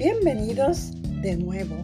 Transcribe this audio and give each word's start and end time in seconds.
Bienvenidos 0.00 0.92
de 1.20 1.36
nuevo. 1.36 1.76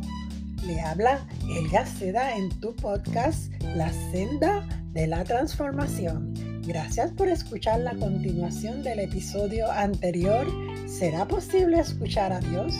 Le 0.64 0.80
habla 0.80 1.28
Elga 1.58 1.84
Seda 1.84 2.34
en 2.34 2.48
tu 2.60 2.74
podcast 2.74 3.52
La 3.74 3.92
Senda 4.10 4.66
de 4.94 5.06
la 5.06 5.22
Transformación. 5.22 6.32
Gracias 6.66 7.12
por 7.12 7.28
escuchar 7.28 7.80
la 7.80 7.94
continuación 7.94 8.82
del 8.82 9.00
episodio 9.00 9.70
anterior. 9.70 10.46
¿Será 10.86 11.28
posible 11.28 11.78
escuchar 11.78 12.32
a 12.32 12.40
Dios? 12.40 12.74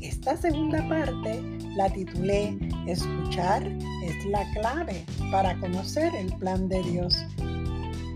Esta 0.00 0.34
segunda 0.38 0.88
parte 0.88 1.42
la 1.76 1.90
titulé 1.90 2.56
Escuchar 2.86 3.62
es 3.66 4.24
la 4.30 4.50
clave 4.54 5.04
para 5.30 5.60
conocer 5.60 6.10
el 6.14 6.32
plan 6.38 6.70
de 6.70 6.82
Dios. 6.84 7.22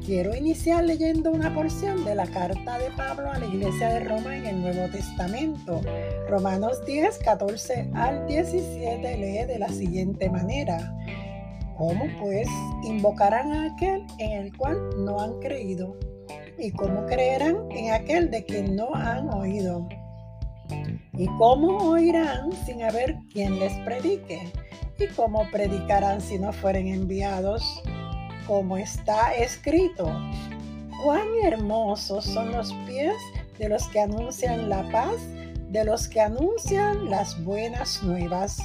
Quiero 0.06 0.36
iniciar 0.36 0.84
leyendo 0.84 1.32
una 1.32 1.52
porción 1.52 2.04
de 2.04 2.14
la 2.14 2.28
carta 2.28 2.78
de 2.78 2.92
Pablo 2.92 3.28
a 3.28 3.40
la 3.40 3.46
iglesia 3.46 3.88
de 3.88 4.04
Roma 4.04 4.36
en 4.36 4.46
el 4.46 4.62
Nuevo 4.62 4.88
Testamento. 4.92 5.80
Romanos 6.28 6.84
10, 6.86 7.18
14 7.18 7.90
al 7.92 8.24
17 8.28 9.16
lee 9.16 9.44
de 9.46 9.58
la 9.58 9.68
siguiente 9.68 10.30
manera. 10.30 10.94
¿Cómo 11.76 12.04
pues 12.20 12.46
invocarán 12.84 13.50
a 13.50 13.74
aquel 13.74 14.06
en 14.18 14.30
el 14.44 14.56
cual 14.56 14.78
no 14.96 15.18
han 15.20 15.40
creído? 15.40 15.96
¿Y 16.56 16.70
cómo 16.70 17.04
creerán 17.06 17.56
en 17.72 17.92
aquel 17.92 18.30
de 18.30 18.44
quien 18.44 18.76
no 18.76 18.94
han 18.94 19.28
oído? 19.30 19.88
¿Y 21.14 21.26
cómo 21.36 21.78
oirán 21.78 22.52
sin 22.64 22.84
haber 22.84 23.16
quien 23.32 23.58
les 23.58 23.72
predique? 23.80 24.52
¿Y 25.00 25.08
cómo 25.16 25.50
predicarán 25.50 26.20
si 26.20 26.38
no 26.38 26.52
fueren 26.52 26.86
enviados? 26.86 27.82
Como 28.46 28.76
está 28.76 29.34
escrito. 29.34 30.04
Cuán 31.04 31.26
hermosos 31.42 32.24
son 32.24 32.52
los 32.52 32.72
pies 32.86 33.14
de 33.58 33.68
los 33.68 33.86
que 33.88 34.00
anuncian 34.00 34.68
la 34.68 34.88
paz, 34.90 35.16
de 35.70 35.84
los 35.84 36.08
que 36.08 36.20
anuncian 36.20 37.10
las 37.10 37.42
buenas 37.44 38.02
nuevas. 38.02 38.58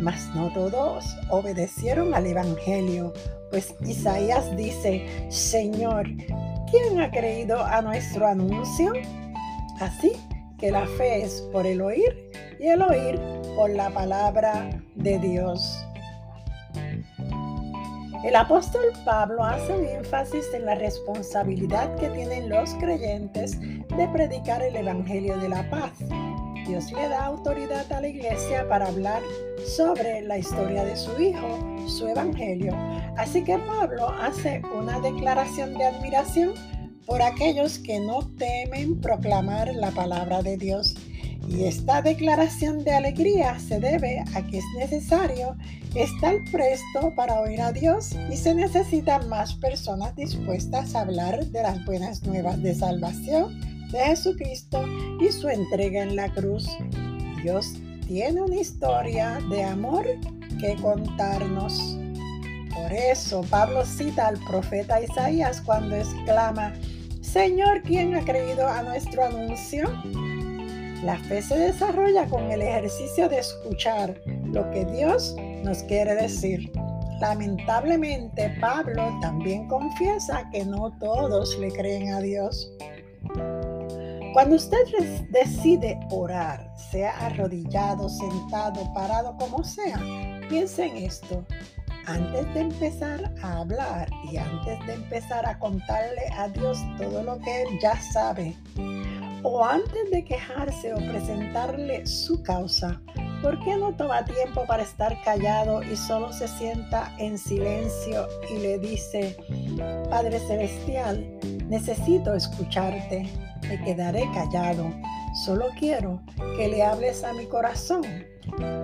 Mas 0.00 0.28
no 0.34 0.52
todos 0.52 1.04
obedecieron 1.30 2.14
al 2.14 2.26
Evangelio, 2.26 3.12
pues 3.50 3.74
Isaías 3.80 4.54
dice, 4.56 5.06
Señor, 5.30 6.06
¿quién 6.70 7.00
ha 7.00 7.10
creído 7.10 7.64
a 7.64 7.82
nuestro 7.82 8.26
anuncio? 8.26 8.92
Así 9.80 10.12
que 10.58 10.70
la 10.70 10.86
fe 10.86 11.22
es 11.22 11.40
por 11.52 11.66
el 11.66 11.80
oír 11.80 12.30
y 12.58 12.66
el 12.66 12.82
oír 12.82 13.20
por 13.56 13.70
la 13.70 13.90
palabra 13.90 14.82
de 14.96 15.18
Dios. 15.18 15.87
El 18.24 18.34
apóstol 18.34 18.82
Pablo 19.04 19.44
hace 19.44 19.94
énfasis 19.94 20.52
en 20.52 20.66
la 20.66 20.74
responsabilidad 20.74 21.94
que 21.96 22.08
tienen 22.08 22.48
los 22.48 22.74
creyentes 22.74 23.60
de 23.60 24.08
predicar 24.12 24.60
el 24.60 24.74
Evangelio 24.74 25.36
de 25.38 25.48
la 25.48 25.68
paz. 25.70 25.92
Dios 26.66 26.90
le 26.90 27.08
da 27.08 27.26
autoridad 27.26 27.90
a 27.92 28.00
la 28.00 28.08
iglesia 28.08 28.68
para 28.68 28.88
hablar 28.88 29.22
sobre 29.64 30.22
la 30.22 30.36
historia 30.36 30.84
de 30.84 30.96
su 30.96 31.18
Hijo, 31.20 31.86
su 31.86 32.08
Evangelio. 32.08 32.74
Así 33.16 33.44
que 33.44 33.56
Pablo 33.56 34.08
hace 34.20 34.62
una 34.76 34.98
declaración 34.98 35.78
de 35.78 35.84
admiración 35.84 36.54
por 37.06 37.22
aquellos 37.22 37.78
que 37.78 38.00
no 38.00 38.18
temen 38.36 39.00
proclamar 39.00 39.72
la 39.74 39.92
palabra 39.92 40.42
de 40.42 40.56
Dios 40.56 40.96
y 41.48 41.64
esta 41.64 42.02
declaración 42.02 42.84
de 42.84 42.92
alegría 42.92 43.58
se 43.58 43.80
debe 43.80 44.22
a 44.34 44.46
que 44.46 44.58
es 44.58 44.64
necesario 44.76 45.56
estar 45.94 46.36
presto 46.52 47.14
para 47.16 47.40
oír 47.40 47.60
a 47.60 47.72
Dios 47.72 48.10
y 48.30 48.36
se 48.36 48.54
necesitan 48.54 49.28
más 49.28 49.54
personas 49.54 50.14
dispuestas 50.14 50.94
a 50.94 51.00
hablar 51.00 51.46
de 51.46 51.62
las 51.62 51.84
buenas 51.86 52.22
nuevas 52.24 52.62
de 52.62 52.74
salvación 52.74 53.60
de 53.90 53.98
Jesucristo 53.98 54.84
y 55.20 55.32
su 55.32 55.48
entrega 55.48 56.02
en 56.02 56.16
la 56.16 56.30
cruz. 56.32 56.68
Dios 57.42 57.74
tiene 58.06 58.42
una 58.42 58.56
historia 58.56 59.38
de 59.48 59.64
amor 59.64 60.06
que 60.60 60.76
contarnos. 60.76 61.96
Por 62.74 62.92
eso 62.92 63.40
Pablo 63.48 63.84
cita 63.86 64.28
al 64.28 64.38
profeta 64.44 65.02
Isaías 65.02 65.62
cuando 65.62 65.96
exclama, 65.96 66.74
Señor, 67.22 67.82
¿quién 67.82 68.14
ha 68.14 68.24
creído 68.24 68.68
a 68.68 68.82
nuestro 68.82 69.24
anuncio? 69.24 69.90
La 71.02 71.16
fe 71.16 71.40
se 71.42 71.56
desarrolla 71.56 72.26
con 72.26 72.50
el 72.50 72.60
ejercicio 72.60 73.28
de 73.28 73.38
escuchar 73.38 74.20
lo 74.44 74.68
que 74.70 74.84
Dios 74.84 75.36
nos 75.62 75.82
quiere 75.84 76.14
decir. 76.14 76.72
Lamentablemente, 77.20 78.56
Pablo 78.60 79.16
también 79.20 79.68
confiesa 79.68 80.48
que 80.52 80.64
no 80.64 80.96
todos 80.98 81.56
le 81.58 81.70
creen 81.70 82.12
a 82.12 82.20
Dios. 82.20 82.72
Cuando 84.32 84.56
usted 84.56 84.78
decide 85.30 85.98
orar, 86.10 86.68
sea 86.90 87.10
arrodillado, 87.26 88.08
sentado, 88.08 88.92
parado, 88.92 89.36
como 89.36 89.62
sea, 89.64 90.00
piense 90.48 90.86
en 90.86 90.96
esto. 90.98 91.44
Antes 92.06 92.54
de 92.54 92.60
empezar 92.60 93.32
a 93.42 93.58
hablar 93.58 94.08
y 94.32 94.36
antes 94.36 94.86
de 94.86 94.94
empezar 94.94 95.46
a 95.46 95.58
contarle 95.58 96.22
a 96.36 96.48
Dios 96.48 96.78
todo 96.98 97.22
lo 97.22 97.38
que 97.40 97.62
Él 97.62 97.68
ya 97.82 98.00
sabe, 98.12 98.54
o 99.42 99.64
antes 99.64 100.10
de 100.10 100.24
quejarse 100.24 100.92
o 100.94 100.96
presentarle 100.96 102.06
su 102.06 102.42
causa, 102.42 103.00
¿por 103.42 103.58
qué 103.64 103.76
no 103.76 103.94
toma 103.94 104.24
tiempo 104.24 104.64
para 104.66 104.82
estar 104.82 105.20
callado 105.22 105.82
y 105.82 105.96
solo 105.96 106.32
se 106.32 106.48
sienta 106.48 107.14
en 107.18 107.38
silencio 107.38 108.26
y 108.50 108.58
le 108.58 108.78
dice, 108.78 109.36
Padre 110.10 110.38
Celestial, 110.40 111.38
necesito 111.68 112.34
escucharte, 112.34 113.28
me 113.68 113.82
quedaré 113.84 114.28
callado, 114.32 114.90
solo 115.44 115.66
quiero 115.78 116.20
que 116.56 116.68
le 116.68 116.82
hables 116.82 117.22
a 117.24 117.32
mi 117.32 117.46
corazón, 117.46 118.04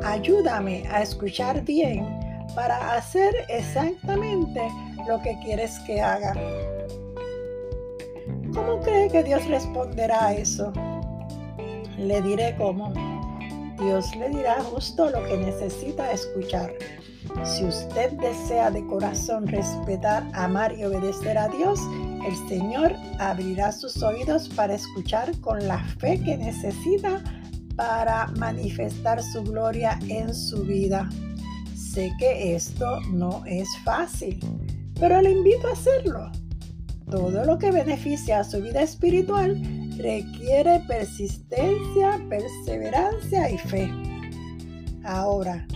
ayúdame 0.05 0.85
a 0.91 1.03
escuchar 1.03 1.63
bien 1.63 2.07
para 2.55 2.95
hacer 2.95 3.35
exactamente 3.49 4.63
lo 5.09 5.21
que 5.23 5.37
quieres 5.45 5.79
que 5.81 6.01
haga. 6.01 6.35
¿Cómo 8.55 8.81
cree 8.81 9.11
que 9.11 9.25
Dios 9.25 9.45
responderá 9.49 10.27
a 10.27 10.33
eso? 10.33 10.73
Le 11.99 12.23
diré 12.23 12.55
cómo. 12.57 12.93
Dios 13.81 14.15
le 14.15 14.29
dirá 14.29 14.63
justo 14.63 15.11
lo 15.11 15.25
que 15.25 15.37
necesita 15.37 16.13
escuchar. 16.13 16.73
Si 17.43 17.65
usted 17.65 18.13
desea 18.13 18.71
de 18.71 18.87
corazón 18.87 19.49
respetar, 19.49 20.25
amar 20.35 20.73
y 20.79 20.85
obedecer 20.85 21.37
a 21.37 21.49
Dios, 21.49 21.81
el 22.25 22.49
Señor 22.49 22.95
abrirá 23.19 23.73
sus 23.73 24.01
oídos 24.03 24.49
para 24.51 24.75
escuchar 24.75 25.37
con 25.41 25.67
la 25.67 25.83
fe 25.99 26.21
que 26.23 26.37
necesita 26.37 27.23
para 27.75 28.29
manifestar 28.39 29.21
su 29.21 29.43
gloria 29.43 29.99
en 30.09 30.33
su 30.33 30.63
vida. 30.63 31.09
Sé 31.75 32.13
que 32.21 32.55
esto 32.55 33.01
no 33.11 33.45
es 33.47 33.69
fácil, 33.85 34.39
pero 35.01 35.21
le 35.21 35.33
invito 35.33 35.67
a 35.67 35.73
hacerlo. 35.73 36.31
Todo 37.11 37.45
lo 37.45 37.59
que 37.59 37.71
beneficia 37.71 38.41
a 38.41 38.45
su 38.45 38.61
vida 38.61 38.83
espiritual 38.83 39.61
requiere 39.99 40.81
persistencia, 40.89 42.21
perseverancia 42.29 43.51
y 43.51 43.59
fe. 43.59 43.91
Ahora, 45.05 45.67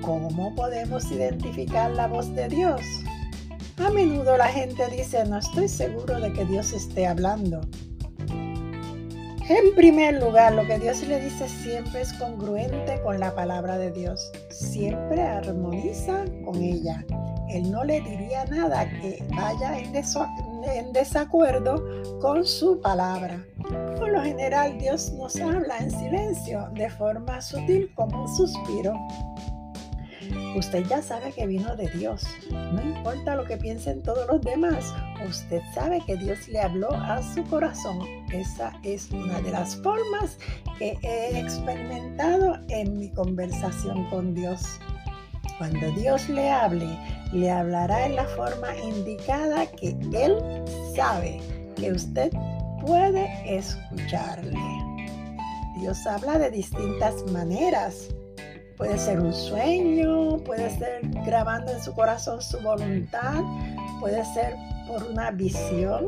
¿cómo 0.00 0.54
podemos 0.54 1.10
identificar 1.10 1.90
la 1.90 2.06
voz 2.06 2.34
de 2.34 2.48
Dios? 2.48 2.80
A 3.78 3.90
menudo 3.90 4.36
la 4.36 4.46
gente 4.46 4.86
dice, 4.88 5.24
no 5.24 5.38
estoy 5.38 5.68
seguro 5.68 6.20
de 6.20 6.32
que 6.32 6.44
Dios 6.44 6.72
esté 6.72 7.06
hablando. 7.06 7.60
En 9.48 9.74
primer 9.74 10.22
lugar, 10.22 10.54
lo 10.54 10.66
que 10.66 10.78
Dios 10.78 11.06
le 11.06 11.20
dice 11.20 11.48
siempre 11.48 12.00
es 12.00 12.12
congruente 12.14 12.98
con 13.02 13.20
la 13.20 13.34
palabra 13.34 13.76
de 13.76 13.90
Dios. 13.90 14.32
Siempre 14.48 15.20
armoniza 15.20 16.24
con 16.44 16.62
ella. 16.62 17.04
Él 17.54 17.70
no 17.70 17.84
le 17.84 18.00
diría 18.00 18.44
nada 18.46 18.84
que 18.90 19.24
vaya 19.36 19.78
en, 19.78 20.92
desacuerdo 20.92 21.84
con 22.20 22.44
su 22.44 22.80
palabra. 22.80 23.44
Por 23.96 24.10
lo 24.10 24.22
general 24.22 24.76
Dios 24.76 25.12
nos 25.12 25.36
habla 25.36 25.78
en 25.78 25.88
silencio, 25.88 26.68
de 26.72 26.90
forma 26.90 27.40
sutil 27.40 27.92
como 27.94 28.22
un 28.22 28.36
suspiro. 28.36 28.92
Usted 30.56 30.84
ya 30.88 31.00
sabe 31.00 31.30
que 31.30 31.46
vino 31.46 31.76
de 31.76 31.88
Dios. 31.90 32.26
No 32.50 32.82
importa 32.82 33.36
lo 33.36 33.44
que 33.44 33.56
piensen 33.56 34.02
todos 34.02 34.26
los 34.26 34.40
demás, 34.40 34.92
usted 35.24 35.62
sabe 35.74 36.00
que 36.04 36.16
Dios 36.16 36.48
le 36.48 36.60
habló 36.60 36.90
a 36.92 37.22
su 37.22 37.44
corazón. 37.44 38.00
Esa 38.32 38.72
es 38.82 39.12
una 39.12 39.40
de 39.42 39.52
las 39.52 39.76
formas 39.76 40.38
que 40.80 40.98
he 41.02 41.38
experimentado 41.38 42.58
en 42.68 42.98
mi 42.98 43.12
conversación 43.12 44.10
con 44.10 44.34
Dios. 44.34 44.80
Cuando 45.58 45.90
Dios 45.92 46.28
le 46.28 46.50
hable, 46.50 46.98
le 47.32 47.50
hablará 47.50 48.06
en 48.06 48.16
la 48.16 48.24
forma 48.24 48.76
indicada 48.76 49.66
que 49.66 49.96
Él 50.12 50.36
sabe 50.96 51.40
que 51.76 51.92
usted 51.92 52.30
puede 52.84 53.28
escucharle. 53.46 54.58
Dios 55.78 56.06
habla 56.06 56.38
de 56.38 56.50
distintas 56.50 57.22
maneras. 57.30 58.08
Puede 58.76 58.98
ser 58.98 59.20
un 59.20 59.32
sueño, 59.32 60.38
puede 60.44 60.70
ser 60.78 61.00
grabando 61.24 61.72
en 61.72 61.82
su 61.82 61.94
corazón 61.94 62.42
su 62.42 62.58
voluntad, 62.60 63.42
puede 64.00 64.24
ser 64.34 64.56
por 64.88 65.04
una 65.04 65.30
visión, 65.30 66.06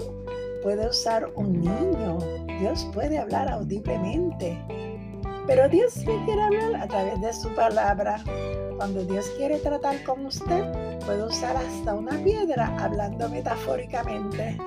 puede 0.62 0.88
usar 0.88 1.30
un 1.36 1.60
niño. 1.60 2.18
Dios 2.60 2.86
puede 2.92 3.18
hablar 3.18 3.48
audiblemente. 3.48 4.58
Pero 5.46 5.68
Dios 5.68 5.96
le 5.98 6.24
quiere 6.24 6.42
hablar 6.42 6.76
a 6.76 6.88
través 6.88 7.20
de 7.20 7.32
su 7.32 7.54
palabra. 7.54 8.22
Cuando 8.76 9.04
Dios 9.04 9.26
quiere 9.36 9.58
tratar 9.58 10.02
con 10.02 10.26
usted, 10.26 10.64
puede 11.04 11.24
usar 11.24 11.56
hasta 11.56 11.94
una 11.94 12.12
piedra 12.24 12.76
hablando 12.78 13.28
metafóricamente. 13.28 14.58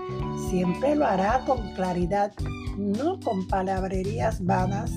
Siempre 0.50 0.96
lo 0.96 1.06
hará 1.06 1.44
con 1.46 1.74
claridad, 1.74 2.32
no 2.78 3.20
con 3.20 3.46
palabrerías 3.48 4.44
vanas. 4.46 4.92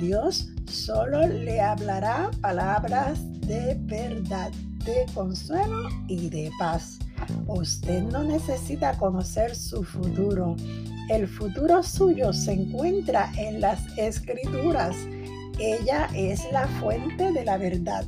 Dios 0.00 0.48
solo 0.66 1.26
le 1.28 1.60
hablará 1.60 2.30
palabras 2.40 3.20
de 3.46 3.76
verdad, 3.82 4.50
de 4.84 5.06
consuelo 5.14 5.88
y 6.08 6.28
de 6.28 6.50
paz. 6.58 6.98
Usted 7.46 8.02
no 8.02 8.24
necesita 8.24 8.96
conocer 8.98 9.54
su 9.54 9.82
futuro. 9.82 10.56
El 11.08 11.26
futuro 11.26 11.82
suyo 11.82 12.32
se 12.32 12.52
encuentra 12.52 13.30
en 13.36 13.60
las 13.60 13.80
escrituras. 13.98 14.96
Ella 15.58 16.08
es 16.14 16.40
la 16.52 16.66
fuente 16.80 17.32
de 17.32 17.44
la 17.44 17.58
verdad. 17.58 18.04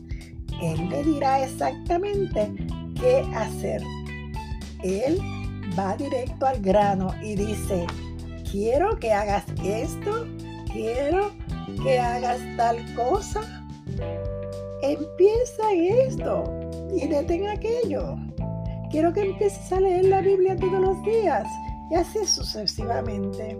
Él 0.62 0.88
le 0.88 1.02
dirá 1.04 1.44
exactamente 1.44 2.52
qué 3.00 3.22
hacer. 3.34 3.82
Él 4.82 5.18
va 5.78 5.96
directo 5.96 6.46
al 6.46 6.60
grano 6.60 7.14
y 7.22 7.34
dice, 7.34 7.86
quiero 8.50 8.98
que 8.98 9.12
hagas 9.12 9.44
esto, 9.64 10.26
quiero 10.72 11.32
que 11.82 11.98
hagas 11.98 12.40
tal 12.56 12.76
cosa. 12.94 13.40
Empieza 14.82 15.72
esto 15.72 16.44
y 16.94 17.06
detén 17.06 17.48
aquello. 17.48 18.16
Quiero 18.90 19.12
que 19.12 19.22
empieces 19.22 19.72
a 19.72 19.80
leer 19.80 20.06
la 20.06 20.20
Biblia 20.20 20.56
todos 20.56 20.80
los 20.80 21.02
días 21.02 21.46
y 21.90 21.94
así 21.94 22.24
sucesivamente. 22.24 23.58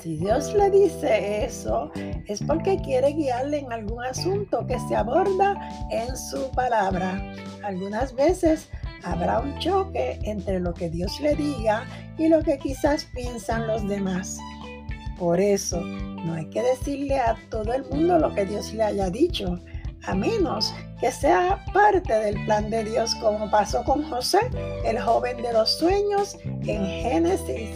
Si 0.00 0.16
Dios 0.16 0.54
le 0.54 0.70
dice 0.70 1.44
eso, 1.44 1.90
es 2.26 2.42
porque 2.42 2.80
quiere 2.82 3.12
guiarle 3.12 3.58
en 3.58 3.72
algún 3.72 4.04
asunto 4.04 4.66
que 4.66 4.78
se 4.88 4.96
aborda 4.96 5.56
en 5.90 6.16
su 6.16 6.50
palabra. 6.52 7.34
Algunas 7.64 8.14
veces 8.14 8.68
habrá 9.02 9.40
un 9.40 9.58
choque 9.58 10.18
entre 10.22 10.60
lo 10.60 10.72
que 10.74 10.90
Dios 10.90 11.20
le 11.20 11.34
diga 11.34 11.84
y 12.18 12.28
lo 12.28 12.42
que 12.42 12.58
quizás 12.58 13.04
piensan 13.14 13.66
los 13.66 13.86
demás. 13.88 14.38
Por 15.18 15.40
eso, 15.40 15.80
no 15.80 16.34
hay 16.34 16.48
que 16.50 16.62
decirle 16.62 17.18
a 17.18 17.36
todo 17.50 17.72
el 17.72 17.84
mundo 17.90 18.18
lo 18.18 18.34
que 18.34 18.44
Dios 18.44 18.72
le 18.74 18.82
haya 18.82 19.10
dicho, 19.10 19.58
a 20.04 20.14
menos 20.14 20.74
que 21.00 21.10
sea 21.10 21.58
parte 21.72 22.12
del 22.12 22.44
plan 22.44 22.68
de 22.70 22.84
Dios, 22.84 23.14
como 23.16 23.50
pasó 23.50 23.82
con 23.84 24.08
José, 24.08 24.38
el 24.84 25.00
joven 25.00 25.42
de 25.42 25.52
los 25.52 25.76
sueños, 25.78 26.38
en 26.44 26.86
Génesis. 26.86 27.70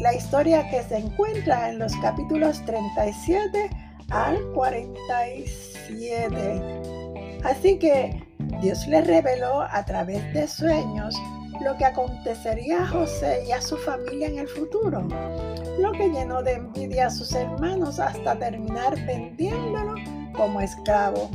la 0.00 0.14
historia 0.14 0.68
que 0.68 0.82
se 0.82 0.96
encuentra 0.98 1.70
en 1.70 1.78
los 1.78 1.94
capítulos 1.96 2.62
37 2.66 3.70
al 4.10 4.42
47. 4.54 6.62
Así 7.44 7.78
que 7.78 8.20
Dios 8.60 8.86
le 8.86 9.00
reveló 9.02 9.62
a 9.62 9.84
través 9.84 10.32
de 10.34 10.48
sueños 10.48 11.14
lo 11.62 11.76
que 11.76 11.84
acontecería 11.84 12.82
a 12.82 12.88
José 12.88 13.44
y 13.46 13.52
a 13.52 13.60
su 13.60 13.76
familia 13.76 14.28
en 14.28 14.38
el 14.38 14.48
futuro, 14.48 15.06
lo 15.78 15.92
que 15.92 16.08
llenó 16.08 16.42
de 16.42 16.54
envidia 16.54 17.06
a 17.06 17.10
sus 17.10 17.32
hermanos 17.32 18.00
hasta 18.00 18.36
terminar 18.38 18.96
vendiéndolo 19.06 19.94
como 20.34 20.60
esclavo. 20.60 21.30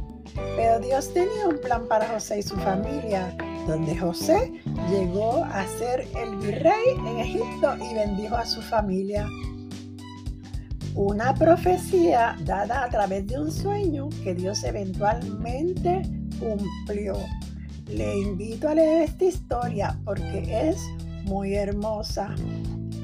Pero 0.55 0.79
Dios 0.79 1.13
tenía 1.13 1.47
un 1.47 1.59
plan 1.59 1.85
para 1.87 2.07
José 2.07 2.39
y 2.39 2.43
su 2.43 2.55
familia, 2.57 3.35
donde 3.67 3.97
José 3.97 4.51
llegó 4.89 5.43
a 5.43 5.65
ser 5.67 6.07
el 6.15 6.35
virrey 6.37 6.95
en 6.97 7.19
Egipto 7.19 7.75
y 7.77 7.93
bendijo 7.93 8.35
a 8.35 8.45
su 8.45 8.61
familia. 8.61 9.27
Una 10.95 11.33
profecía 11.35 12.35
dada 12.43 12.83
a 12.83 12.89
través 12.89 13.27
de 13.27 13.39
un 13.39 13.51
sueño 13.51 14.09
que 14.23 14.33
Dios 14.33 14.63
eventualmente 14.63 16.01
cumplió. 16.39 17.15
Le 17.87 18.17
invito 18.19 18.69
a 18.69 18.75
leer 18.75 19.03
esta 19.03 19.25
historia 19.25 19.99
porque 20.03 20.69
es 20.69 20.77
muy 21.25 21.53
hermosa. 21.55 22.33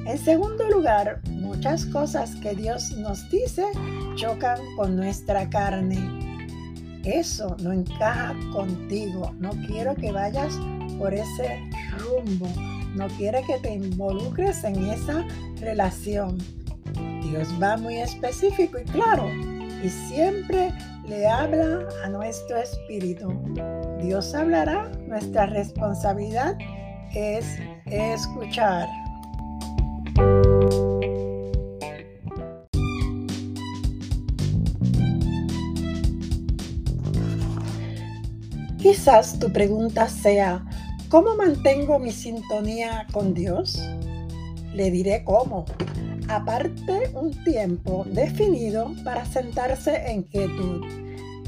En 0.05 0.17
segundo 0.17 0.67
lugar, 0.69 1.21
muchas 1.29 1.85
cosas 1.85 2.35
que 2.37 2.55
Dios 2.55 2.91
nos 2.97 3.29
dice 3.29 3.63
chocan 4.15 4.59
con 4.75 4.95
nuestra 4.95 5.49
carne. 5.49 6.22
Eso 7.03 7.55
no 7.61 7.71
encaja 7.73 8.35
contigo. 8.51 9.33
No 9.39 9.51
quiero 9.67 9.95
que 9.95 10.11
vayas 10.11 10.57
por 10.97 11.13
ese 11.13 11.59
rumbo. 11.97 12.47
No 12.95 13.07
quiere 13.17 13.43
que 13.43 13.57
te 13.59 13.73
involucres 13.73 14.63
en 14.63 14.89
esa 14.89 15.25
relación. 15.59 16.37
Dios 17.21 17.49
va 17.61 17.77
muy 17.77 17.97
específico 17.97 18.79
y 18.79 18.83
claro 18.83 19.27
y 19.83 19.89
siempre 19.89 20.71
le 21.07 21.27
habla 21.27 21.85
a 22.05 22.09
nuestro 22.09 22.57
espíritu. 22.57 23.33
Dios 24.01 24.33
hablará, 24.33 24.89
nuestra 25.07 25.45
responsabilidad 25.47 26.57
es 27.13 27.45
escuchar. 27.87 28.87
Quizás 39.03 39.37
tu 39.37 39.51
pregunta 39.51 40.07
sea, 40.07 40.63
¿cómo 41.09 41.35
mantengo 41.35 41.99
mi 41.99 42.09
sintonía 42.09 43.05
con 43.11 43.33
Dios? 43.33 43.77
Le 44.73 44.91
diré 44.91 45.25
cómo. 45.25 45.65
Aparte 46.29 47.11
un 47.13 47.31
tiempo 47.43 48.05
definido 48.07 48.93
para 49.03 49.25
sentarse 49.25 50.09
en 50.09 50.23
quietud. 50.23 50.85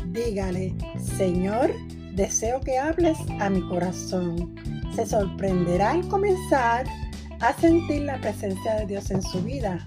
Dígale, 0.07 0.75
Señor, 1.17 1.71
deseo 2.13 2.59
que 2.59 2.77
hables 2.77 3.17
a 3.39 3.49
mi 3.49 3.65
corazón. 3.69 4.53
Se 4.93 5.05
sorprenderá 5.05 5.91
al 5.91 6.05
comenzar 6.09 6.85
a 7.39 7.53
sentir 7.53 8.01
la 8.01 8.19
presencia 8.19 8.75
de 8.81 8.85
Dios 8.85 9.11
en 9.11 9.21
su 9.21 9.41
vida. 9.41 9.79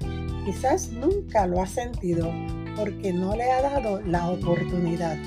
Quizás 0.47 0.88
nunca 0.91 1.47
lo 1.47 1.61
ha 1.61 1.67
sentido 1.67 2.32
porque 2.76 3.12
no 3.12 3.37
le 3.37 3.53
ha 3.53 3.61
dado 3.61 4.00
la 4.00 4.31
oportunidad. 4.31 5.19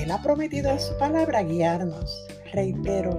Él 0.00 0.10
ha 0.10 0.22
prometido 0.22 0.70
en 0.70 0.80
su 0.80 0.96
palabra 0.96 1.42
guiarnos. 1.42 2.26
Reitero, 2.54 3.14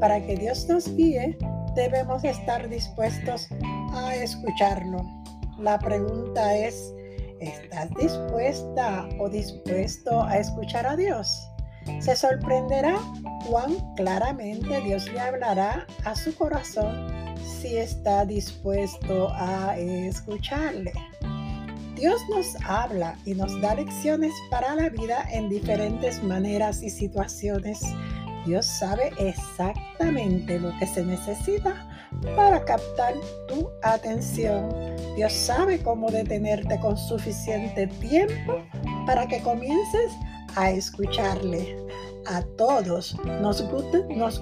para 0.00 0.20
que 0.20 0.36
Dios 0.36 0.68
nos 0.68 0.94
guíe, 0.94 1.38
debemos 1.74 2.24
estar 2.24 2.68
dispuestos 2.68 3.48
a 3.94 4.14
escucharlo. 4.14 4.98
La 5.58 5.78
pregunta 5.78 6.54
es, 6.54 6.92
¿estás 7.40 7.88
dispuesta 7.94 9.08
o 9.18 9.30
dispuesto 9.30 10.22
a 10.24 10.36
escuchar 10.36 10.86
a 10.86 10.94
Dios? 10.94 11.50
Se 12.00 12.14
sorprenderá 12.14 12.98
cuán 13.48 13.74
claramente 13.94 14.78
Dios 14.82 15.10
le 15.10 15.20
hablará 15.20 15.86
a 16.04 16.14
su 16.14 16.34
corazón 16.34 17.06
si 17.46 17.78
está 17.78 18.26
dispuesto 18.26 19.30
a 19.32 19.78
escucharle. 19.78 20.92
Dios 21.96 22.20
nos 22.28 22.54
habla 22.66 23.16
y 23.24 23.32
nos 23.32 23.58
da 23.62 23.74
lecciones 23.74 24.34
para 24.50 24.74
la 24.74 24.90
vida 24.90 25.26
en 25.32 25.48
diferentes 25.48 26.22
maneras 26.22 26.82
y 26.82 26.90
situaciones. 26.90 27.80
Dios 28.44 28.66
sabe 28.66 29.12
exactamente 29.18 30.60
lo 30.60 30.76
que 30.78 30.86
se 30.86 31.02
necesita 31.02 31.88
para 32.36 32.62
captar 32.66 33.14
tu 33.48 33.70
atención. 33.82 34.68
Dios 35.16 35.32
sabe 35.32 35.78
cómo 35.82 36.10
detenerte 36.10 36.78
con 36.80 36.98
suficiente 36.98 37.86
tiempo 37.86 38.62
para 39.06 39.26
que 39.26 39.40
comiences 39.40 40.12
a 40.54 40.70
escucharle. 40.70 41.78
A 42.26 42.42
todos 42.58 43.16
nos 43.40 43.62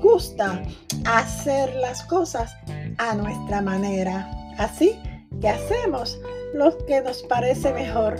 gusta, 0.00 0.62
hacer 1.04 1.72
las 1.76 2.02
cosas 2.02 2.52
a 2.98 3.14
nuestra 3.14 3.62
manera. 3.62 4.28
Así 4.58 4.98
que 5.40 5.50
hacemos 5.50 6.18
lo 6.54 6.78
que 6.86 7.02
nos 7.02 7.22
parece 7.24 7.72
mejor. 7.72 8.16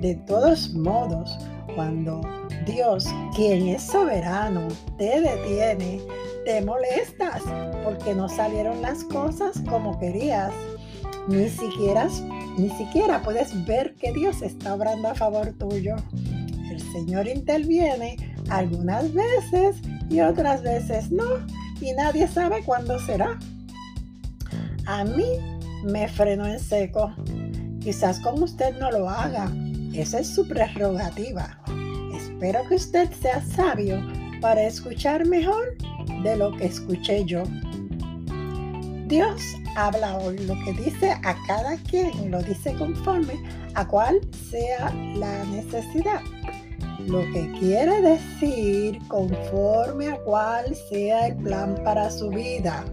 De 0.00 0.14
todos 0.26 0.74
modos, 0.74 1.36
cuando 1.74 2.20
Dios, 2.66 3.06
quien 3.34 3.68
es 3.68 3.82
soberano, 3.82 4.68
te 4.98 5.20
detiene, 5.22 6.00
te 6.44 6.60
molestas 6.60 7.42
porque 7.82 8.14
no 8.14 8.28
salieron 8.28 8.82
las 8.82 9.02
cosas 9.04 9.62
como 9.68 9.98
querías. 9.98 10.52
Ni 11.28 11.48
siquiera, 11.48 12.08
ni 12.58 12.68
siquiera 12.70 13.22
puedes 13.22 13.64
ver 13.66 13.96
que 13.96 14.12
Dios 14.12 14.42
está 14.42 14.74
obrando 14.74 15.08
a 15.08 15.14
favor 15.14 15.54
tuyo. 15.58 15.96
El 16.70 16.80
Señor 16.92 17.26
interviene 17.26 18.16
algunas 18.50 19.12
veces 19.14 19.80
y 20.10 20.20
otras 20.20 20.62
veces 20.62 21.10
no, 21.10 21.24
y 21.80 21.92
nadie 21.94 22.28
sabe 22.28 22.62
cuándo 22.64 22.98
será. 22.98 23.38
A 24.86 25.04
mí 25.04 25.24
me 25.84 26.06
frenó 26.06 26.46
en 26.46 26.60
seco. 26.60 27.12
Quizás 27.86 28.18
como 28.18 28.46
usted 28.46 28.76
no 28.80 28.90
lo 28.90 29.08
haga. 29.08 29.48
Esa 29.94 30.18
es 30.18 30.34
su 30.34 30.48
prerrogativa. 30.48 31.56
Espero 32.12 32.66
que 32.68 32.74
usted 32.74 33.08
sea 33.12 33.40
sabio 33.40 34.04
para 34.40 34.64
escuchar 34.64 35.24
mejor 35.24 35.76
de 36.24 36.36
lo 36.36 36.50
que 36.56 36.66
escuché 36.66 37.24
yo. 37.26 37.44
Dios 39.06 39.40
habla 39.76 40.18
hoy 40.18 40.36
lo 40.38 40.54
que 40.64 40.72
dice 40.82 41.12
a 41.12 41.36
cada 41.46 41.76
quien, 41.76 42.32
lo 42.32 42.42
dice 42.42 42.74
conforme 42.74 43.34
a 43.74 43.86
cuál 43.86 44.18
sea 44.50 44.92
la 45.14 45.44
necesidad. 45.44 46.22
Lo 47.06 47.20
que 47.32 47.52
quiere 47.60 48.02
decir 48.02 48.98
conforme 49.06 50.08
a 50.08 50.16
cuál 50.24 50.74
sea 50.90 51.28
el 51.28 51.36
plan 51.36 51.76
para 51.84 52.10
su 52.10 52.30
vida. 52.30 52.84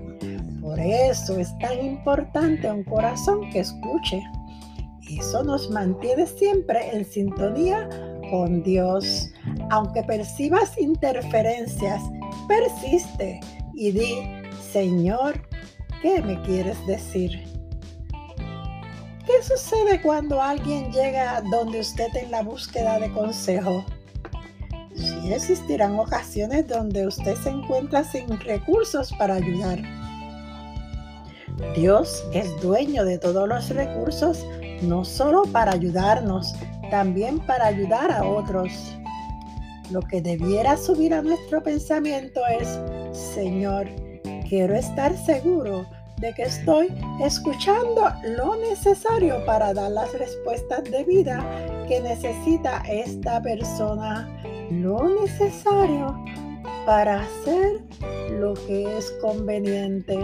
Por 0.62 0.80
eso 0.80 1.40
es 1.40 1.50
tan 1.58 1.84
importante 1.84 2.72
un 2.72 2.84
corazón 2.84 3.50
que 3.50 3.62
escuche. 3.62 4.22
Eso 5.20 5.44
nos 5.44 5.70
mantiene 5.70 6.26
siempre 6.26 6.96
en 6.96 7.06
sintonía 7.06 7.90
con 8.30 8.64
Dios. 8.64 9.30
Aunque 9.70 10.04
percibas 10.04 10.78
interferencias, 10.78 12.02
persiste 12.48 13.40
y 13.74 13.92
di, 13.92 14.16
Señor, 14.72 15.42
¿Qué 16.04 16.22
me 16.22 16.42
quieres 16.42 16.86
decir? 16.86 17.46
¿Qué 19.26 19.42
sucede 19.42 20.02
cuando 20.02 20.42
alguien 20.42 20.92
llega 20.92 21.42
donde 21.50 21.80
usted 21.80 22.14
en 22.14 22.30
la 22.30 22.44
búsqueda 22.44 23.00
de 23.00 23.10
consejo? 23.14 23.86
Sí 24.94 25.32
existirán 25.34 25.98
ocasiones 25.98 26.68
donde 26.68 27.08
usted 27.08 27.36
se 27.38 27.52
encuentra 27.52 28.04
sin 28.04 28.38
recursos 28.42 29.14
para 29.14 29.36
ayudar. 29.36 29.82
Dios 31.74 32.22
es 32.34 32.50
dueño 32.62 33.06
de 33.06 33.18
todos 33.18 33.48
los 33.48 33.70
recursos, 33.70 34.46
no 34.84 35.04
solo 35.04 35.44
para 35.52 35.74
ayudarnos, 35.74 36.56
también 36.90 37.40
para 37.40 37.68
ayudar 37.68 38.12
a 38.12 38.24
otros. 38.24 38.98
Lo 39.92 40.02
que 40.02 40.22
debiera 40.22 40.78
subir 40.78 41.14
a 41.14 41.22
nuestro 41.22 41.62
pensamiento 41.62 42.42
es, 42.60 42.80
Señor, 43.12 43.88
quiero 44.48 44.76
estar 44.76 45.16
seguro 45.18 45.86
de 46.18 46.34
que 46.34 46.44
estoy 46.44 46.88
escuchando 47.22 48.10
lo 48.38 48.56
necesario 48.56 49.46
para 49.46 49.74
dar 49.74 49.92
las 49.92 50.14
respuestas 50.18 50.84
de 50.86 51.04
vida 51.04 51.44
que 51.88 52.00
necesita 52.00 52.82
esta 52.88 53.42
persona, 53.42 54.30
lo 54.72 55.10
necesario 55.22 56.16
para 56.86 57.22
hacer 57.22 57.82
lo 58.40 58.54
que 58.54 58.98
es 58.98 59.12
conveniente. 59.22 60.18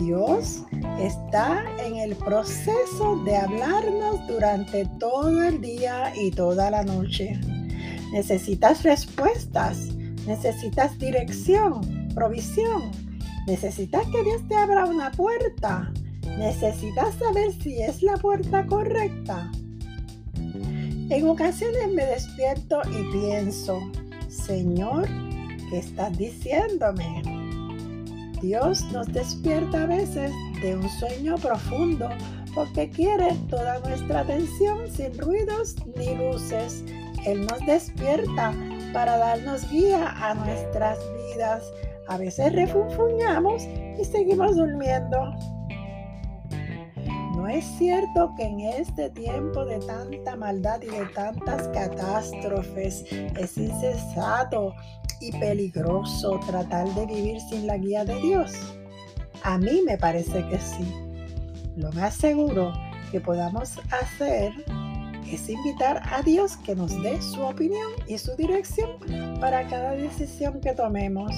Dios 0.00 0.64
está 0.98 1.64
en 1.84 1.96
el 1.96 2.16
proceso 2.16 3.16
de 3.24 3.36
hablarnos 3.36 4.26
durante 4.26 4.86
todo 4.98 5.42
el 5.42 5.60
día 5.60 6.12
y 6.16 6.30
toda 6.30 6.70
la 6.70 6.82
noche. 6.82 7.38
Necesitas 8.12 8.82
respuestas, 8.82 9.94
necesitas 10.26 10.98
dirección, 10.98 12.08
provisión. 12.14 12.90
Necesitas 13.46 14.06
que 14.06 14.22
Dios 14.22 14.42
te 14.48 14.54
abra 14.56 14.86
una 14.86 15.10
puerta. 15.12 15.92
Necesitas 16.38 17.14
saber 17.16 17.52
si 17.62 17.82
es 17.82 18.02
la 18.02 18.16
puerta 18.16 18.66
correcta. 18.66 19.50
En 21.10 21.28
ocasiones 21.28 21.92
me 21.92 22.06
despierto 22.06 22.80
y 22.90 23.12
pienso, 23.12 23.78
Señor, 24.28 25.06
¿qué 25.70 25.78
estás 25.78 26.16
diciéndome? 26.16 27.43
Dios 28.44 28.84
nos 28.92 29.06
despierta 29.06 29.84
a 29.84 29.86
veces 29.86 30.30
de 30.60 30.76
un 30.76 30.86
sueño 30.88 31.36
profundo 31.38 32.10
porque 32.54 32.90
quiere 32.90 33.34
toda 33.48 33.78
nuestra 33.80 34.20
atención 34.20 34.90
sin 34.90 35.16
ruidos 35.18 35.74
ni 35.96 36.14
luces. 36.14 36.84
Él 37.24 37.46
nos 37.46 37.58
despierta 37.66 38.52
para 38.92 39.16
darnos 39.16 39.68
guía 39.70 40.14
a 40.20 40.34
nuestras 40.34 40.98
vidas 41.16 41.64
a 42.06 42.18
veces 42.18 42.52
refunfuñamos 42.52 43.66
y 43.98 44.04
seguimos 44.04 44.56
durmiendo. 44.56 45.34
No 47.34 47.48
es 47.48 47.64
cierto 47.78 48.32
que 48.36 48.44
en 48.44 48.60
este 48.60 49.10
tiempo 49.10 49.64
de 49.64 49.78
tanta 49.80 50.36
maldad 50.36 50.82
y 50.82 50.90
de 50.90 51.06
tantas 51.14 51.68
catástrofes 51.68 53.04
es 53.38 53.56
insensato 53.56 54.74
y 55.24 55.32
peligroso 55.32 56.38
tratar 56.46 56.86
de 56.94 57.06
vivir 57.06 57.40
sin 57.40 57.66
la 57.66 57.78
guía 57.78 58.04
de 58.04 58.14
Dios. 58.16 58.52
A 59.42 59.58
mí 59.58 59.80
me 59.86 59.96
parece 59.96 60.46
que 60.48 60.58
sí. 60.58 60.92
Lo 61.76 61.90
más 61.92 62.14
seguro 62.14 62.72
que 63.10 63.20
podamos 63.20 63.80
hacer 63.90 64.52
es 65.30 65.48
invitar 65.48 66.02
a 66.12 66.22
Dios 66.22 66.56
que 66.58 66.74
nos 66.74 67.02
dé 67.02 67.20
su 67.22 67.42
opinión 67.42 67.92
y 68.06 68.18
su 68.18 68.36
dirección 68.36 68.90
para 69.40 69.66
cada 69.66 69.92
decisión 69.92 70.60
que 70.60 70.72
tomemos. 70.72 71.32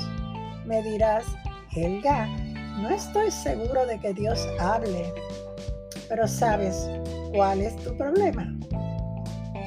Me 0.67 0.83
dirás, 0.83 1.25
Helga, 1.75 2.27
no 2.81 2.91
estoy 2.91 3.31
seguro 3.31 3.87
de 3.87 3.99
que 4.01 4.13
Dios 4.15 4.47
hable. 4.59 5.13
Pero 6.09 6.27
sabes, 6.27 6.89
¿cuál 7.33 7.61
es 7.61 7.77
tu 7.85 7.97
problema? 7.97 8.53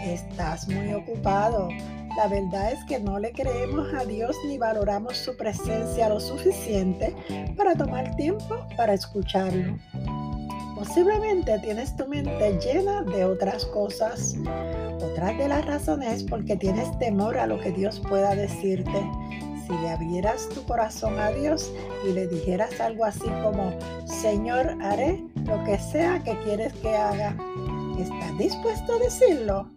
Estás 0.03 0.67
muy 0.67 0.93
ocupado. 0.93 1.69
La 2.19 2.27
verdad 2.27 2.73
es 2.73 2.83
que 2.83 2.99
no 2.99 3.17
le 3.17 3.31
creemos 3.31 3.93
a 3.93 4.03
Dios 4.03 4.35
ni 4.45 4.57
valoramos 4.57 5.15
su 5.15 5.37
presencia 5.37 6.09
lo 6.09 6.19
suficiente 6.19 7.15
para 7.55 7.75
tomar 7.75 8.13
tiempo 8.17 8.57
para 8.75 8.93
escucharlo. 8.93 9.79
Posiblemente 10.75 11.57
tienes 11.59 11.95
tu 11.95 12.05
mente 12.07 12.59
llena 12.59 13.03
de 13.03 13.23
otras 13.23 13.65
cosas. 13.67 14.35
Otras 15.01 15.37
de 15.37 15.47
las 15.47 15.65
razones 15.65 16.15
es 16.15 16.23
porque 16.23 16.57
tienes 16.57 16.99
temor 16.99 17.37
a 17.37 17.47
lo 17.47 17.57
que 17.61 17.71
Dios 17.71 18.01
pueda 18.01 18.35
decirte 18.35 19.09
si 19.65 19.71
le 19.81 19.89
abrieras 19.89 20.49
tu 20.49 20.61
corazón 20.65 21.17
a 21.19 21.31
Dios 21.31 21.71
y 22.05 22.11
le 22.11 22.27
dijeras 22.27 22.81
algo 22.81 23.05
así 23.05 23.29
como, 23.41 23.71
Señor, 24.05 24.75
haré 24.81 25.23
lo 25.45 25.63
que 25.63 25.79
sea 25.79 26.21
que 26.21 26.37
quieres 26.43 26.73
que 26.73 26.97
haga, 26.97 27.33
¿estás 27.97 28.37
dispuesto 28.37 28.95
a 28.95 28.99
decirlo? 28.99 29.69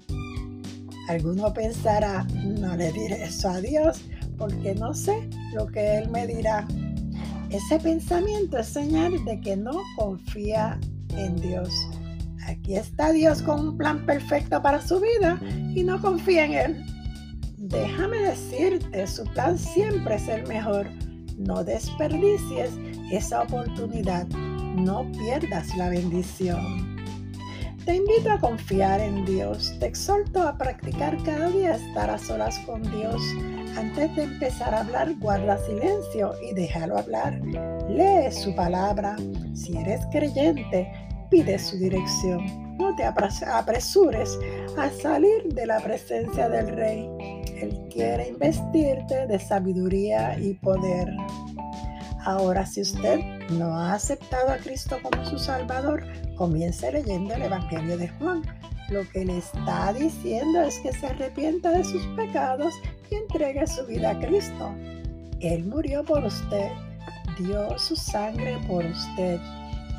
Alguno 1.09 1.53
pensará, 1.53 2.25
no 2.45 2.77
le 2.77 2.93
diré 2.93 3.25
eso 3.25 3.49
a 3.49 3.61
Dios 3.61 4.03
porque 4.39 4.75
no 4.75 4.95
sé 4.95 5.29
lo 5.55 5.67
que 5.67 5.99
Él 5.99 6.11
me 6.11 6.27
dirá. 6.27 6.67
Ese 7.51 7.79
pensamiento 7.79 8.59
es 8.59 8.69
señal 8.69 9.25
de 9.25 9.41
que 9.41 9.57
no 9.57 9.73
confía 9.97 10.79
en 11.11 11.37
Dios. 11.37 11.71
Aquí 12.47 12.77
está 12.77 13.13
Dios 13.13 13.43
con 13.43 13.69
un 13.69 13.77
plan 13.77 14.05
perfecto 14.07 14.61
para 14.63 14.81
su 14.81 15.01
vida 15.01 15.39
y 15.75 15.85
no 15.85 16.01
confía 16.01 16.45
en 16.45 16.53
Él. 16.53 16.85
Déjame 17.59 18.19
decirte, 18.19 19.07
su 19.07 19.25
plan 19.25 19.59
siempre 19.59 20.17
es 20.17 20.29
el 20.29 20.47
mejor. 20.47 20.89
No 21.39 21.63
desperdicies 21.63 22.71
esa 23.11 23.43
oportunidad. 23.43 24.27
No 24.29 25.11
pierdas 25.13 25.77
la 25.77 25.89
bendición. 25.89 26.92
Te 27.85 27.97
invito 27.97 28.31
a 28.31 28.39
confiar 28.39 29.01
en 29.01 29.25
Dios. 29.25 29.75
Te 29.81 29.87
exhorto 29.87 30.41
a 30.41 30.57
practicar 30.57 31.21
cada 31.25 31.49
día 31.49 31.75
estar 31.75 32.11
a 32.11 32.17
solas 32.17 32.57
con 32.61 32.81
Dios. 32.83 33.21
Antes 33.77 34.15
de 34.15 34.23
empezar 34.23 34.73
a 34.73 34.83
hablar, 34.83 35.13
guarda 35.19 35.59
silencio 35.67 36.33
y 36.49 36.55
déjalo 36.55 36.99
hablar. 36.99 37.41
Lee 37.89 38.31
su 38.31 38.55
palabra. 38.55 39.17
Si 39.55 39.77
eres 39.77 40.01
creyente, 40.13 40.93
pide 41.29 41.59
su 41.59 41.77
dirección. 41.77 42.77
No 42.79 42.95
te 42.95 43.05
apresures 43.05 44.39
a 44.79 44.89
salir 44.89 45.53
de 45.53 45.67
la 45.67 45.81
presencia 45.81 46.49
del 46.49 46.69
Rey. 46.69 47.11
Él 47.61 47.81
quiere 47.91 48.29
investirte 48.29 49.27
de 49.27 49.41
sabiduría 49.41 50.39
y 50.39 50.55
poder. 50.55 51.09
Ahora, 52.25 52.65
si 52.65 52.81
usted 52.81 53.21
no 53.51 53.77
ha 53.77 53.95
aceptado 53.95 54.51
a 54.51 54.57
Cristo 54.57 54.99
como 55.03 55.25
su 55.25 55.39
Salvador, 55.39 56.05
comience 56.37 56.93
leyendo 56.93 57.35
el 57.35 57.43
Evangelio 57.43 57.97
de 57.99 58.09
Juan. 58.09 58.43
Lo 58.89 59.09
que 59.11 59.25
le 59.25 59.39
está 59.39 59.93
diciendo 59.93 60.63
es 60.63 60.79
que 60.81 60.93
se 60.93 61.07
arrepienta 61.07 61.71
de 61.71 61.83
sus 61.83 62.05
pecados 62.09 62.73
y 63.11 63.17
entregue 63.17 63.67
su 63.67 63.87
vida 63.87 64.11
a 64.11 64.19
Cristo. 64.19 64.73
Él 65.41 65.65
murió 65.65 66.05
por 66.05 66.25
usted, 66.25 66.71
dio 67.39 67.79
su 67.79 67.97
sangre 67.97 68.59
por 68.69 68.85
usted. 68.85 69.41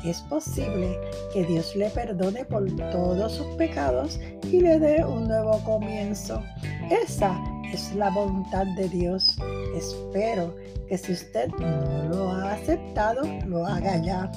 Es 0.04 0.20
posible 0.22 0.98
que 1.32 1.44
Dios 1.44 1.74
le 1.76 1.90
perdone 1.90 2.44
por 2.44 2.64
todos 2.90 3.32
sus 3.32 3.46
pecados 3.56 4.20
y 4.44 4.60
le 4.60 4.78
dé 4.78 5.04
un 5.04 5.28
nuevo 5.28 5.58
comienzo. 5.64 6.42
Esa 6.90 7.38
es 7.74 7.92
la 7.96 8.08
voluntad 8.08 8.66
de 8.76 8.88
Dios. 8.88 9.36
Espero 9.76 10.54
que 10.88 10.96
si 10.96 11.12
usted 11.12 11.48
no 11.58 12.04
lo 12.08 12.30
ha 12.30 12.52
aceptado, 12.52 13.22
lo 13.46 13.66
haga 13.66 13.96
ya. 13.96 14.30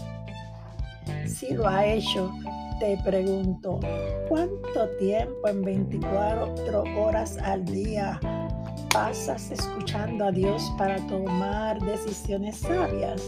Si 1.27 1.53
lo 1.53 1.67
ha 1.67 1.85
hecho, 1.85 2.33
te 2.79 2.97
pregunto, 3.05 3.79
¿cuánto 4.27 4.89
tiempo 4.99 5.47
en 5.47 5.61
24 5.61 6.83
horas 6.99 7.37
al 7.37 7.63
día 7.65 8.19
pasas 8.91 9.51
escuchando 9.51 10.25
a 10.25 10.31
Dios 10.31 10.73
para 10.75 10.97
tomar 11.05 11.79
decisiones 11.79 12.57
sabias? 12.57 13.21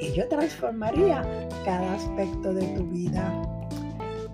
Ello 0.00 0.28
transformaría 0.28 1.48
cada 1.64 1.94
aspecto 1.94 2.54
de 2.54 2.66
tu 2.76 2.84
vida. 2.84 3.39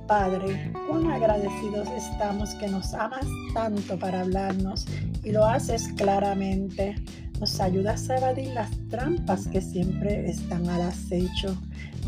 Padre, 0.07 0.73
cuán 0.89 1.11
agradecidos 1.11 1.89
estamos 1.91 2.55
que 2.55 2.69
nos 2.69 2.95
amas 2.95 3.27
tanto 3.55 3.99
para 3.99 4.21
hablarnos 4.21 4.87
y 5.25 5.33
lo 5.33 5.45
haces 5.45 5.89
claramente. 5.97 6.95
nos 7.41 7.61
ayudas 7.61 8.09
a 8.09 8.17
evadir 8.17 8.49
las 8.55 8.71
trampas 8.89 9.47
que 9.49 9.61
siempre 9.61 10.31
están 10.31 10.69
al 10.69 10.83
acecho. 10.83 11.57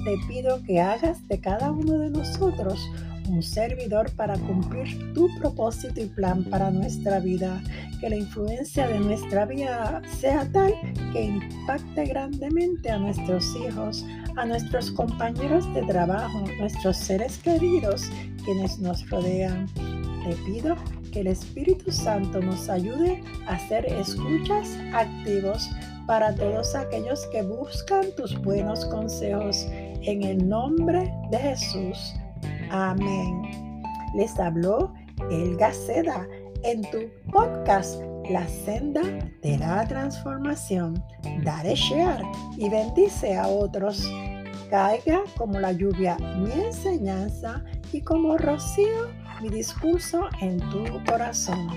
Te 0.04 0.16
pido 0.26 0.62
que 0.62 0.80
hagas 0.80 1.26
de 1.28 1.38
cada 1.40 1.70
uno 1.70 1.98
de 1.98 2.10
nosotros 2.10 2.88
un 3.28 3.42
servidor 3.42 4.10
para 4.12 4.38
cumplir 4.38 5.12
tu 5.12 5.28
propósito 5.38 6.00
y 6.00 6.06
plan 6.06 6.44
para 6.44 6.70
nuestra 6.70 7.20
vida. 7.20 7.60
Que 8.00 8.08
la 8.08 8.16
influencia 8.16 8.86
de 8.86 9.00
nuestra 9.00 9.44
vida 9.44 10.00
sea 10.18 10.50
tal 10.50 10.72
que 11.12 11.24
impacte 11.24 12.06
grandemente 12.06 12.90
a 12.90 12.98
nuestros 12.98 13.54
hijos, 13.56 14.04
a 14.38 14.46
nuestros 14.46 14.92
compañeros 14.92 15.72
de 15.74 15.82
trabajo, 15.82 16.44
nuestros 16.58 16.96
seres 16.96 17.38
queridos, 17.38 18.08
quienes 18.44 18.78
nos 18.78 19.08
rodean. 19.10 19.66
Te 20.24 20.34
pido 20.46 20.76
que 21.12 21.20
el 21.20 21.26
Espíritu 21.26 21.90
Santo 21.90 22.40
nos 22.40 22.68
ayude 22.68 23.22
a 23.48 23.58
ser 23.68 23.86
escuchas 23.86 24.78
activos 24.94 25.68
para 26.06 26.34
todos 26.34 26.74
aquellos 26.74 27.26
que 27.32 27.42
buscan 27.42 28.06
tus 28.16 28.40
buenos 28.42 28.84
consejos. 28.86 29.66
En 30.02 30.22
el 30.22 30.48
nombre 30.48 31.12
de 31.30 31.38
Jesús. 31.38 32.14
Amén. 32.70 33.42
Les 34.14 34.38
habló 34.38 34.94
El 35.30 35.56
Gaceda 35.56 36.26
en 36.62 36.82
tu 36.90 36.98
podcast 37.32 38.00
La 38.30 38.46
senda 38.46 39.02
de 39.42 39.58
la 39.58 39.86
transformación. 39.88 41.02
Dale 41.42 41.74
share 41.74 42.22
y 42.56 42.68
bendice 42.68 43.36
a 43.36 43.48
otros. 43.48 44.06
Caiga 44.68 45.22
como 45.36 45.58
la 45.58 45.72
lluvia 45.72 46.18
mi 46.18 46.52
enseñanza 46.52 47.64
y 47.90 48.02
como 48.02 48.36
rocío 48.36 49.08
mi 49.40 49.48
discurso 49.48 50.28
en 50.42 50.58
tu 50.70 50.84
corazón. 51.06 51.68